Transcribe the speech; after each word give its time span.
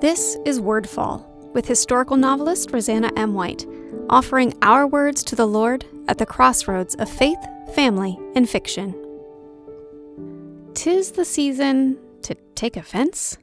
This 0.00 0.38
is 0.44 0.60
Wordfall 0.60 1.26
with 1.54 1.66
historical 1.66 2.16
novelist 2.16 2.70
Roseanna 2.70 3.10
M. 3.16 3.34
White, 3.34 3.66
offering 4.08 4.54
our 4.62 4.86
words 4.86 5.24
to 5.24 5.34
the 5.34 5.44
Lord 5.44 5.84
at 6.06 6.18
the 6.18 6.24
crossroads 6.24 6.94
of 6.94 7.10
faith, 7.10 7.38
family, 7.74 8.16
and 8.36 8.48
fiction. 8.48 8.94
Tis 10.74 11.10
the 11.10 11.24
season 11.24 11.98
to 12.22 12.36
take 12.54 12.76
offense. 12.76 13.38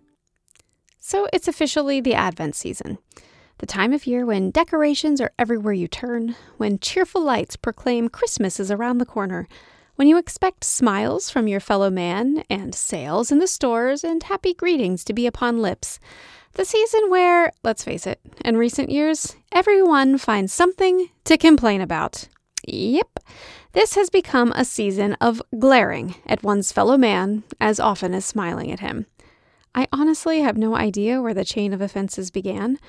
So 1.01 1.27
it's 1.33 1.49
officially 1.49 1.99
the 1.99 2.13
Advent 2.13 2.55
season, 2.55 2.99
the 3.57 3.65
time 3.65 3.91
of 3.91 4.07
year 4.07 4.25
when 4.25 4.49
decorations 4.51 5.19
are 5.19 5.33
everywhere 5.37 5.73
you 5.73 5.89
turn, 5.89 6.37
when 6.55 6.79
cheerful 6.79 7.21
lights 7.21 7.57
proclaim 7.57 8.07
Christmas 8.07 8.61
is 8.61 8.71
around 8.71 8.99
the 8.99 9.05
corner, 9.05 9.49
when 9.97 10.07
you 10.07 10.17
expect 10.17 10.63
smiles 10.63 11.29
from 11.29 11.49
your 11.49 11.59
fellow 11.59 11.89
man, 11.89 12.43
and 12.49 12.73
sales 12.73 13.29
in 13.29 13.39
the 13.39 13.47
stores, 13.47 14.05
and 14.05 14.23
happy 14.23 14.53
greetings 14.53 15.03
to 15.03 15.13
be 15.13 15.27
upon 15.27 15.61
lips. 15.61 15.99
The 16.55 16.63
season 16.63 17.09
where, 17.09 17.51
let's 17.63 17.83
face 17.83 18.07
it, 18.07 18.21
in 18.45 18.55
recent 18.55 18.89
years, 18.89 19.35
everyone 19.51 20.17
finds 20.17 20.53
something 20.53 21.09
to 21.25 21.37
complain 21.37 21.81
about. 21.81 22.29
Yep, 22.65 23.19
this 23.73 23.95
has 23.95 24.09
become 24.09 24.53
a 24.55 24.63
season 24.63 25.17
of 25.19 25.41
glaring 25.59 26.15
at 26.25 26.43
one's 26.43 26.71
fellow 26.71 26.95
man 26.95 27.43
as 27.59 27.77
often 27.77 28.13
as 28.13 28.23
smiling 28.23 28.71
at 28.71 28.79
him. 28.79 29.05
I 29.75 29.89
honestly 29.91 30.39
have 30.39 30.57
no 30.57 30.77
idea 30.77 31.21
where 31.21 31.33
the 31.33 31.43
chain 31.43 31.73
of 31.73 31.81
offenses 31.81 32.31
began. 32.31 32.79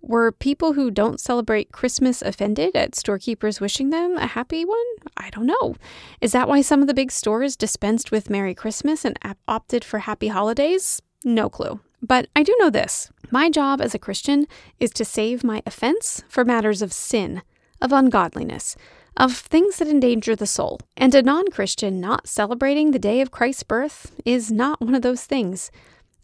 Were 0.00 0.32
people 0.32 0.72
who 0.72 0.90
don't 0.90 1.20
celebrate 1.20 1.72
Christmas 1.72 2.22
offended 2.22 2.74
at 2.74 2.94
storekeepers 2.94 3.60
wishing 3.60 3.90
them 3.90 4.16
a 4.16 4.28
happy 4.28 4.64
one? 4.64 4.86
I 5.18 5.28
don't 5.28 5.44
know. 5.44 5.76
Is 6.22 6.32
that 6.32 6.48
why 6.48 6.62
some 6.62 6.80
of 6.80 6.86
the 6.86 6.94
big 6.94 7.12
stores 7.12 7.54
dispensed 7.54 8.10
with 8.10 8.30
Merry 8.30 8.54
Christmas 8.54 9.04
and 9.04 9.18
opted 9.46 9.84
for 9.84 9.98
Happy 9.98 10.28
Holidays? 10.28 11.02
No 11.22 11.50
clue. 11.50 11.80
But 12.02 12.28
I 12.34 12.42
do 12.42 12.56
know 12.58 12.70
this 12.70 13.10
my 13.30 13.50
job 13.50 13.80
as 13.80 13.94
a 13.94 13.98
Christian 13.98 14.46
is 14.78 14.90
to 14.92 15.04
save 15.04 15.44
my 15.44 15.62
offense 15.66 16.22
for 16.28 16.44
matters 16.44 16.82
of 16.82 16.92
sin, 16.92 17.42
of 17.80 17.92
ungodliness, 17.92 18.76
of 19.16 19.36
things 19.36 19.76
that 19.76 19.88
endanger 19.88 20.34
the 20.34 20.46
soul. 20.46 20.80
And 20.96 21.14
a 21.14 21.22
non 21.22 21.50
Christian 21.50 22.00
not 22.00 22.26
celebrating 22.26 22.90
the 22.90 22.98
day 22.98 23.20
of 23.20 23.30
Christ's 23.30 23.62
birth 23.62 24.12
is 24.24 24.50
not 24.50 24.80
one 24.80 24.94
of 24.94 25.02
those 25.02 25.24
things. 25.24 25.70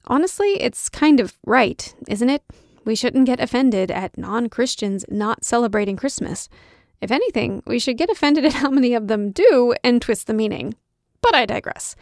Honestly, 0.06 0.60
it's 0.60 0.88
kind 0.88 1.20
of 1.20 1.36
right, 1.44 1.94
isn't 2.08 2.30
it? 2.30 2.42
We 2.84 2.94
shouldn't 2.94 3.26
get 3.26 3.40
offended 3.40 3.90
at 3.90 4.16
non 4.16 4.48
Christians 4.48 5.04
not 5.08 5.44
celebrating 5.44 5.96
Christmas. 5.96 6.48
If 7.00 7.10
anything, 7.10 7.62
we 7.66 7.78
should 7.78 7.98
get 7.98 8.10
offended 8.10 8.44
at 8.44 8.54
how 8.54 8.70
many 8.70 8.94
of 8.94 9.08
them 9.08 9.30
do 9.30 9.74
and 9.84 10.00
twist 10.00 10.26
the 10.26 10.34
meaning. 10.34 10.74
But 11.20 11.34
I 11.34 11.44
digress. 11.44 11.96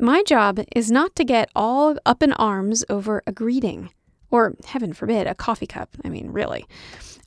My 0.00 0.22
job 0.22 0.60
is 0.74 0.90
not 0.90 1.14
to 1.16 1.24
get 1.24 1.50
all 1.54 1.94
up 2.06 2.22
in 2.22 2.32
arms 2.32 2.86
over 2.88 3.22
a 3.26 3.32
greeting, 3.32 3.90
or 4.30 4.54
heaven 4.64 4.94
forbid, 4.94 5.26
a 5.26 5.34
coffee 5.34 5.66
cup. 5.66 5.90
I 6.02 6.08
mean, 6.08 6.30
really. 6.30 6.64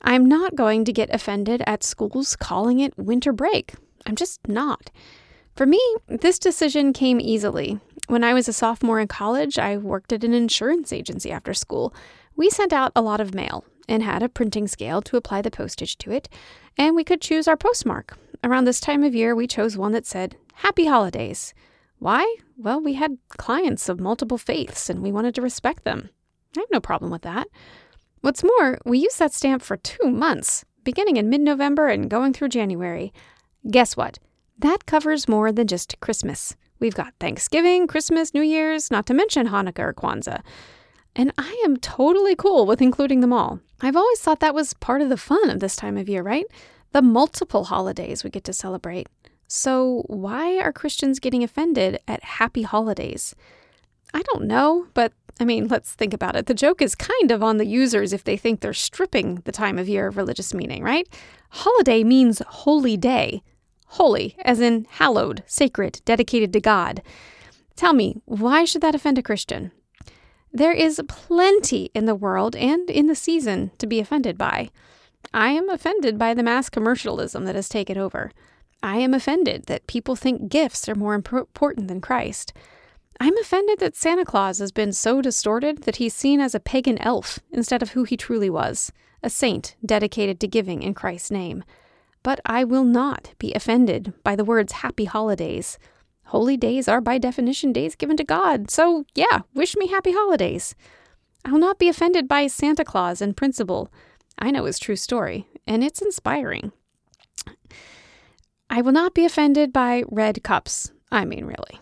I'm 0.02 0.26
not 0.26 0.56
going 0.56 0.84
to 0.86 0.92
get 0.92 1.14
offended 1.14 1.62
at 1.68 1.84
schools 1.84 2.34
calling 2.34 2.80
it 2.80 2.98
winter 2.98 3.32
break. 3.32 3.74
I'm 4.06 4.16
just 4.16 4.48
not. 4.48 4.90
For 5.54 5.66
me, 5.66 5.80
this 6.08 6.40
decision 6.40 6.92
came 6.92 7.20
easily. 7.20 7.78
When 8.08 8.24
I 8.24 8.34
was 8.34 8.48
a 8.48 8.52
sophomore 8.52 8.98
in 8.98 9.06
college, 9.06 9.56
I 9.56 9.76
worked 9.76 10.12
at 10.12 10.24
an 10.24 10.34
insurance 10.34 10.92
agency 10.92 11.30
after 11.30 11.54
school. 11.54 11.94
We 12.34 12.50
sent 12.50 12.72
out 12.72 12.90
a 12.96 13.02
lot 13.02 13.20
of 13.20 13.36
mail 13.36 13.64
and 13.88 14.02
had 14.02 14.20
a 14.20 14.28
printing 14.28 14.66
scale 14.66 15.00
to 15.02 15.16
apply 15.16 15.42
the 15.42 15.50
postage 15.52 15.96
to 15.98 16.10
it, 16.10 16.28
and 16.76 16.96
we 16.96 17.04
could 17.04 17.20
choose 17.20 17.46
our 17.46 17.56
postmark. 17.56 18.18
Around 18.42 18.64
this 18.64 18.80
time 18.80 19.04
of 19.04 19.14
year, 19.14 19.36
we 19.36 19.46
chose 19.46 19.76
one 19.76 19.92
that 19.92 20.06
said, 20.06 20.36
Happy 20.54 20.86
Holidays. 20.86 21.54
Why? 21.98 22.36
Well, 22.56 22.80
we 22.80 22.94
had 22.94 23.18
clients 23.28 23.88
of 23.88 24.00
multiple 24.00 24.38
faiths 24.38 24.90
and 24.90 25.02
we 25.02 25.12
wanted 25.12 25.34
to 25.36 25.42
respect 25.42 25.84
them. 25.84 26.10
I 26.56 26.60
have 26.60 26.68
no 26.70 26.80
problem 26.80 27.10
with 27.10 27.22
that. 27.22 27.48
What's 28.20 28.44
more, 28.44 28.78
we 28.84 28.98
used 28.98 29.18
that 29.18 29.32
stamp 29.32 29.62
for 29.62 29.76
two 29.76 30.10
months, 30.10 30.64
beginning 30.82 31.16
in 31.16 31.28
mid 31.28 31.40
November 31.40 31.88
and 31.88 32.10
going 32.10 32.32
through 32.32 32.48
January. 32.48 33.12
Guess 33.70 33.96
what? 33.96 34.18
That 34.58 34.86
covers 34.86 35.28
more 35.28 35.52
than 35.52 35.66
just 35.66 35.98
Christmas. 36.00 36.56
We've 36.80 36.94
got 36.94 37.14
Thanksgiving, 37.18 37.86
Christmas, 37.86 38.34
New 38.34 38.42
Year's, 38.42 38.90
not 38.90 39.06
to 39.06 39.14
mention 39.14 39.48
Hanukkah 39.48 39.78
or 39.78 39.94
Kwanzaa. 39.94 40.42
And 41.16 41.32
I 41.38 41.60
am 41.64 41.76
totally 41.76 42.34
cool 42.34 42.66
with 42.66 42.82
including 42.82 43.20
them 43.20 43.32
all. 43.32 43.60
I've 43.80 43.96
always 43.96 44.20
thought 44.20 44.40
that 44.40 44.54
was 44.54 44.74
part 44.74 45.00
of 45.00 45.08
the 45.08 45.16
fun 45.16 45.50
of 45.50 45.60
this 45.60 45.76
time 45.76 45.96
of 45.96 46.08
year, 46.08 46.22
right? 46.22 46.46
The 46.92 47.02
multiple 47.02 47.64
holidays 47.64 48.24
we 48.24 48.30
get 48.30 48.44
to 48.44 48.52
celebrate. 48.52 49.08
So, 49.56 50.02
why 50.08 50.58
are 50.58 50.72
Christians 50.72 51.20
getting 51.20 51.44
offended 51.44 52.00
at 52.08 52.24
happy 52.24 52.62
holidays? 52.62 53.36
I 54.12 54.22
don't 54.22 54.48
know, 54.48 54.88
but 54.94 55.12
I 55.38 55.44
mean, 55.44 55.68
let's 55.68 55.92
think 55.92 56.12
about 56.12 56.34
it. 56.34 56.46
The 56.46 56.54
joke 56.54 56.82
is 56.82 56.96
kind 56.96 57.30
of 57.30 57.40
on 57.40 57.58
the 57.58 57.64
users 57.64 58.12
if 58.12 58.24
they 58.24 58.36
think 58.36 58.60
they're 58.60 58.72
stripping 58.72 59.36
the 59.44 59.52
time 59.52 59.78
of 59.78 59.88
year 59.88 60.08
of 60.08 60.16
religious 60.16 60.52
meaning, 60.52 60.82
right? 60.82 61.08
Holiday 61.50 62.02
means 62.02 62.42
holy 62.44 62.96
day. 62.96 63.44
Holy, 63.86 64.34
as 64.44 64.58
in 64.58 64.88
hallowed, 64.90 65.44
sacred, 65.46 66.00
dedicated 66.04 66.52
to 66.52 66.60
God. 66.60 67.00
Tell 67.76 67.92
me, 67.92 68.16
why 68.24 68.64
should 68.64 68.82
that 68.82 68.96
offend 68.96 69.18
a 69.18 69.22
Christian? 69.22 69.70
There 70.52 70.72
is 70.72 71.00
plenty 71.06 71.92
in 71.94 72.06
the 72.06 72.16
world 72.16 72.56
and 72.56 72.90
in 72.90 73.06
the 73.06 73.14
season 73.14 73.70
to 73.78 73.86
be 73.86 74.00
offended 74.00 74.36
by. 74.36 74.70
I 75.32 75.50
am 75.50 75.70
offended 75.70 76.18
by 76.18 76.34
the 76.34 76.42
mass 76.42 76.68
commercialism 76.68 77.44
that 77.44 77.54
has 77.54 77.68
taken 77.68 77.96
over. 77.96 78.32
I 78.84 78.98
am 78.98 79.14
offended 79.14 79.64
that 79.64 79.86
people 79.86 80.14
think 80.14 80.50
gifts 80.50 80.88
are 80.90 80.94
more 80.94 81.14
important 81.14 81.88
than 81.88 82.02
Christ. 82.02 82.52
I'm 83.18 83.36
offended 83.38 83.78
that 83.80 83.96
Santa 83.96 84.26
Claus 84.26 84.58
has 84.58 84.72
been 84.72 84.92
so 84.92 85.22
distorted 85.22 85.84
that 85.84 85.96
he's 85.96 86.14
seen 86.14 86.38
as 86.38 86.54
a 86.54 86.60
pagan 86.60 86.98
elf 86.98 87.40
instead 87.50 87.82
of 87.82 87.92
who 87.92 88.04
he 88.04 88.16
truly 88.16 88.50
was 88.50 88.92
a 89.22 89.30
saint 89.30 89.74
dedicated 89.86 90.38
to 90.38 90.46
giving 90.46 90.82
in 90.82 90.92
Christ's 90.92 91.30
name. 91.30 91.64
But 92.22 92.40
I 92.44 92.62
will 92.62 92.84
not 92.84 93.32
be 93.38 93.54
offended 93.54 94.12
by 94.22 94.36
the 94.36 94.44
words 94.44 94.74
happy 94.74 95.06
holidays 95.06 95.78
Holy 96.26 96.56
days 96.56 96.88
are 96.88 97.00
by 97.00 97.18
definition 97.18 97.72
days 97.72 97.94
given 97.94 98.16
to 98.16 98.24
God, 98.24 98.70
so 98.70 99.04
yeah, 99.14 99.40
wish 99.54 99.76
me 99.76 99.86
happy 99.86 100.12
holidays. 100.12 100.74
I'll 101.44 101.58
not 101.58 101.78
be 101.78 101.88
offended 101.88 102.26
by 102.26 102.46
Santa 102.46 102.84
Claus 102.84 103.20
in 103.20 103.34
principle. 103.34 103.92
I 104.38 104.50
know 104.50 104.64
his 104.64 104.78
true 104.78 104.96
story, 104.96 105.46
and 105.66 105.84
it's 105.84 106.02
inspiring. 106.02 106.72
I 108.74 108.80
will 108.80 108.90
not 108.90 109.14
be 109.14 109.24
offended 109.24 109.72
by 109.72 110.02
red 110.10 110.42
cups. 110.42 110.90
I 111.12 111.24
mean, 111.24 111.44
really. 111.44 111.78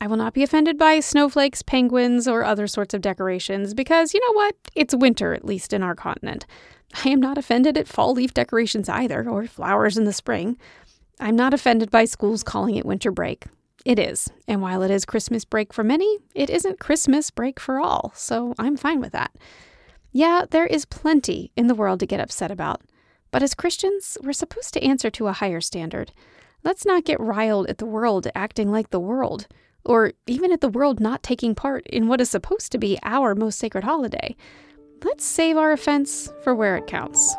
I 0.00 0.06
will 0.06 0.16
not 0.16 0.34
be 0.34 0.44
offended 0.44 0.78
by 0.78 1.00
snowflakes, 1.00 1.62
penguins, 1.62 2.28
or 2.28 2.44
other 2.44 2.68
sorts 2.68 2.94
of 2.94 3.00
decorations 3.00 3.74
because, 3.74 4.14
you 4.14 4.20
know 4.20 4.34
what? 4.34 4.54
It's 4.76 4.94
winter, 4.94 5.34
at 5.34 5.44
least 5.44 5.72
in 5.72 5.82
our 5.82 5.96
continent. 5.96 6.46
I 7.04 7.08
am 7.08 7.18
not 7.18 7.38
offended 7.38 7.76
at 7.76 7.88
fall 7.88 8.12
leaf 8.12 8.34
decorations 8.34 8.88
either, 8.88 9.28
or 9.28 9.48
flowers 9.48 9.98
in 9.98 10.04
the 10.04 10.12
spring. 10.12 10.56
I'm 11.18 11.34
not 11.34 11.54
offended 11.54 11.90
by 11.90 12.04
schools 12.04 12.44
calling 12.44 12.76
it 12.76 12.86
winter 12.86 13.10
break. 13.10 13.46
It 13.84 13.98
is. 13.98 14.30
And 14.46 14.62
while 14.62 14.84
it 14.84 14.92
is 14.92 15.04
Christmas 15.04 15.44
break 15.44 15.72
for 15.72 15.82
many, 15.82 16.18
it 16.36 16.50
isn't 16.50 16.78
Christmas 16.78 17.32
break 17.32 17.58
for 17.58 17.80
all. 17.80 18.12
So 18.14 18.54
I'm 18.60 18.76
fine 18.76 19.00
with 19.00 19.10
that. 19.10 19.32
Yeah, 20.12 20.44
there 20.48 20.66
is 20.66 20.84
plenty 20.84 21.50
in 21.56 21.66
the 21.66 21.74
world 21.74 21.98
to 21.98 22.06
get 22.06 22.20
upset 22.20 22.52
about. 22.52 22.82
But 23.30 23.42
as 23.42 23.54
Christians, 23.54 24.16
we're 24.22 24.32
supposed 24.32 24.74
to 24.74 24.82
answer 24.82 25.10
to 25.10 25.26
a 25.26 25.32
higher 25.32 25.60
standard. 25.60 26.12
Let's 26.64 26.84
not 26.84 27.04
get 27.04 27.20
riled 27.20 27.68
at 27.68 27.78
the 27.78 27.86
world 27.86 28.26
acting 28.34 28.70
like 28.70 28.90
the 28.90 29.00
world, 29.00 29.46
or 29.84 30.12
even 30.26 30.52
at 30.52 30.60
the 30.60 30.68
world 30.68 31.00
not 31.00 31.22
taking 31.22 31.54
part 31.54 31.86
in 31.86 32.08
what 32.08 32.20
is 32.20 32.30
supposed 32.30 32.72
to 32.72 32.78
be 32.78 32.98
our 33.02 33.34
most 33.34 33.58
sacred 33.58 33.84
holiday. 33.84 34.34
Let's 35.04 35.24
save 35.24 35.56
our 35.56 35.72
offense 35.72 36.30
for 36.42 36.54
where 36.54 36.76
it 36.76 36.86
counts. 36.86 37.34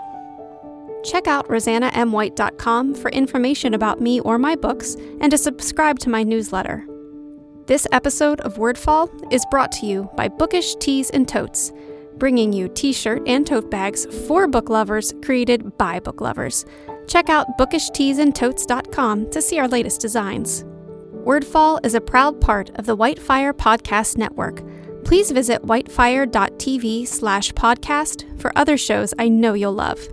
Check 1.03 1.27
out 1.27 1.47
roseannamwhite.com 1.47 2.95
for 2.95 3.09
information 3.11 3.73
about 3.73 4.01
me 4.01 4.19
or 4.19 4.37
my 4.37 4.55
books 4.55 4.95
and 5.21 5.31
to 5.31 5.37
subscribe 5.37 5.99
to 5.99 6.09
my 6.09 6.23
newsletter. 6.23 6.85
This 7.67 7.87
episode 7.91 8.41
of 8.41 8.55
Wordfall 8.55 9.09
is 9.31 9.45
brought 9.51 9.71
to 9.73 9.85
you 9.85 10.09
by 10.15 10.27
Bookish 10.27 10.75
Tees 10.75 11.09
and 11.11 11.27
Totes, 11.27 11.71
bringing 12.17 12.51
you 12.51 12.67
t 12.69 12.91
shirt 12.91 13.21
and 13.27 13.45
tote 13.45 13.69
bags 13.69 14.05
for 14.27 14.47
book 14.47 14.69
lovers 14.69 15.13
created 15.23 15.77
by 15.77 15.99
book 15.99 16.21
lovers. 16.21 16.65
Check 17.07 17.29
out 17.29 17.47
bookishteesandtotes.com 17.57 19.29
to 19.31 19.41
see 19.41 19.59
our 19.59 19.67
latest 19.67 20.01
designs. 20.01 20.63
Wordfall 21.25 21.85
is 21.85 21.95
a 21.95 22.01
proud 22.01 22.39
part 22.39 22.69
of 22.79 22.85
the 22.85 22.95
Whitefire 22.95 23.53
Podcast 23.53 24.17
Network. 24.17 24.63
Please 25.03 25.31
visit 25.31 25.61
whitefire.tv 25.63 27.07
slash 27.07 27.51
podcast 27.53 28.39
for 28.39 28.51
other 28.55 28.77
shows 28.77 29.13
I 29.17 29.29
know 29.29 29.53
you'll 29.53 29.73
love. 29.73 30.07